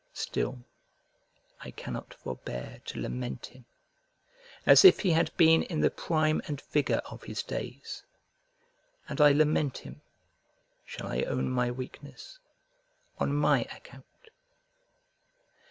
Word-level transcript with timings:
Still 0.15 0.63
I 1.59 1.69
cannot 1.69 2.15
forbear 2.15 2.81
to 2.85 2.99
lament 2.99 3.45
him, 3.45 3.65
as 4.65 4.83
if 4.83 5.01
he 5.01 5.11
had 5.11 5.29
been 5.37 5.61
in 5.61 5.81
the 5.81 5.91
prime 5.91 6.41
and 6.47 6.59
vigour 6.59 7.03
of 7.11 7.21
his 7.25 7.43
days; 7.43 8.01
and 9.07 9.21
I 9.21 9.31
lament 9.31 9.77
him 9.77 10.01
(shall 10.85 11.05
I 11.07 11.21
own 11.21 11.51
my 11.51 11.69
weakness?) 11.69 12.39
on 13.19 13.35
my 13.35 13.61
account. 13.65 14.07